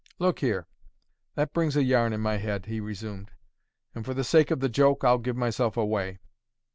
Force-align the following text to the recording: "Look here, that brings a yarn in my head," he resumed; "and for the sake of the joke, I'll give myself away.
"Look 0.17 0.39
here, 0.39 0.67
that 1.35 1.53
brings 1.53 1.75
a 1.77 1.83
yarn 1.83 2.11
in 2.11 2.21
my 2.21 2.37
head," 2.37 2.65
he 2.65 2.79
resumed; 2.79 3.29
"and 3.93 4.03
for 4.03 4.15
the 4.15 4.23
sake 4.23 4.49
of 4.49 4.59
the 4.59 4.67
joke, 4.67 5.03
I'll 5.03 5.19
give 5.19 5.37
myself 5.37 5.77
away. 5.77 6.17